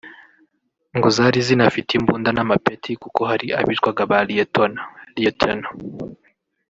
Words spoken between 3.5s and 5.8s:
abitwaga ba Liyetona (Lieutenant)